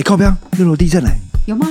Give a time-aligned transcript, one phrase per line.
[0.00, 0.34] 哎，靠边！
[0.52, 1.10] 六楼地震嘞！
[1.44, 1.66] 有吗？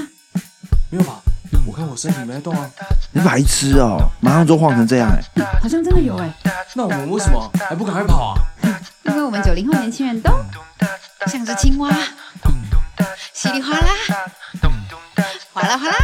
[0.91, 1.19] 没有吧？
[1.65, 2.69] 我看我身体没在动啊。
[3.11, 4.07] 你白痴哦！
[4.21, 5.19] 马上就晃成这样哎！
[5.59, 6.31] 好像真的有哎。
[6.75, 8.39] 那我们为什么还不赶快跑啊？
[9.05, 10.31] 因为我们九零后年轻人都
[11.25, 11.89] 像只青蛙，
[13.33, 13.87] 稀里哗啦，
[15.51, 15.95] 哗啦哗啦，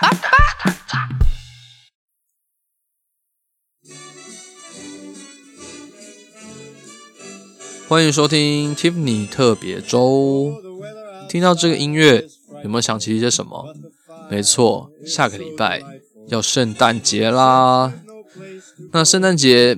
[0.00, 0.16] 叭叭。
[7.90, 10.54] 欢迎收听 Tiffany 特别周。
[11.28, 12.24] 听到这个音乐，
[12.62, 13.74] 有没有想起一些什么？
[14.30, 15.82] 没错，下个礼拜
[16.28, 17.92] 要圣诞节啦。
[18.92, 19.76] 那圣诞节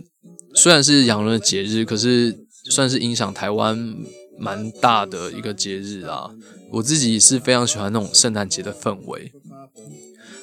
[0.53, 3.97] 虽然是洋人的节日，可是算是影响台湾
[4.39, 6.33] 蛮大的一个节日啊。
[6.71, 9.33] 我自己是非常喜欢那种圣诞节的氛围。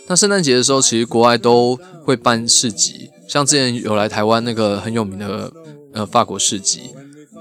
[0.08, 5.54] 那圣诞节的时候，其实国外都会办市集，像之前有来台湾那个很有名的
[5.94, 6.90] 呃法国市集。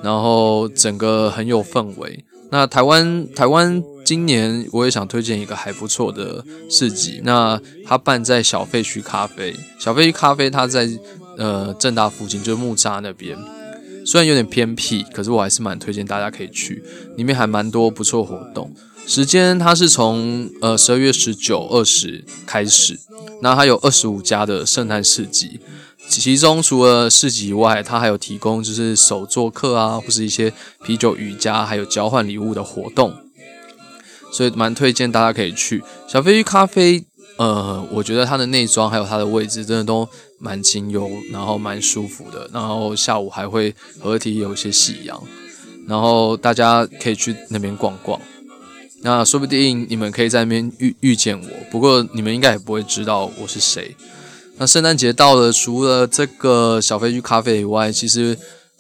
[0.03, 2.25] 然后整个很有氛围。
[2.51, 7.21] 那台湾台湾今年我也想推荐一个还不错的市集。
[7.25, 10.89] 那它办在小废墟咖啡，小废墟咖啡它在
[11.37, 13.37] 呃正大附近，就是木栅那边。
[14.07, 16.83] 虽然有点偏僻，可是我还是蛮推荐大家可以去，
[17.17, 18.73] 里面还蛮多不错活动。
[19.07, 22.99] 时间它是从呃十二月十九、二十开始，
[23.43, 25.61] 那它有二十五家的圣诞市集。
[26.09, 30.53] 其中除了市集以外，它还有提供就是手作课啊，或是一些
[30.85, 33.15] 啤酒、瑜伽，还有交换礼物的活动，
[34.33, 37.05] 所以蛮推荐大家可以去小飞鱼咖啡。
[37.37, 40.09] 呃，我觉得它的内装还有它的位置真的都
[40.41, 42.51] 蛮清幽，然后蛮舒服的。
[42.53, 45.23] 然后下午还会合体有一些夕阳，
[45.87, 48.21] 然后大家可以去那边逛逛。
[49.03, 53.95] 那说不定你们可以在那边遇遇见我，不过你们应该也不会知道我是谁。
[54.61, 58.37] 那圣诞节到了，除了这个小飞鱼咖啡以外，其实，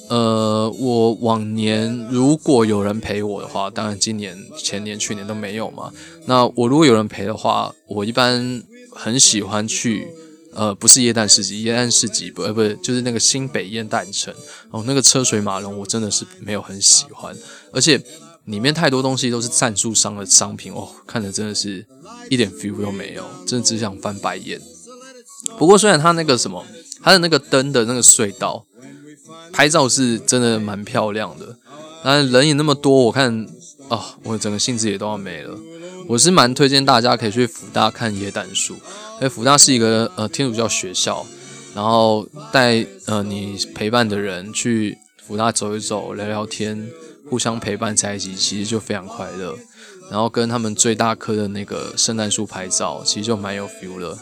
[0.08, 5.92] 呃，我往年如果有人陪我的话，当然今年、前年、去年都没有嘛。
[6.26, 10.08] 那我如果有人陪的话，我一般很喜欢去，
[10.52, 14.34] 呃，不是耶诞市集，耶诞市集不，呃，不是，就是那个新北耶诞城
[14.72, 17.36] 哦，那个车水马龙，我真的是没有很喜欢，
[17.72, 18.03] 而且
[18.47, 21.86] 里面太多东西都是赞助商的商品哦，看着真的是
[22.28, 24.60] 一点 feel 都没有，真的只想翻白眼。
[25.58, 26.64] 不过，虽然它那个什么，
[27.02, 28.64] 它的那个灯的那个隧道
[29.52, 31.56] 拍照是真的蛮漂亮的，
[32.04, 33.46] 但人也那么多，我看
[33.88, 35.58] 啊，我整个兴致也都要没了。
[36.06, 41.26] 我是蛮推荐大家可以去福大看椰蛋树，因为福大是一个呃天主教学校，
[41.74, 46.88] 然后带呃你陪伴的人去福大走一走、聊聊天，
[47.28, 49.54] 互相陪伴在一起，其实就非常快乐。
[50.10, 54.18] 然后跟他们最大棵的那个圣诞树拍照，其实就蛮有 feel 了。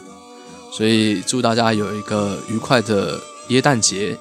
[0.71, 4.17] 所以祝大家有一个愉快的耶诞节，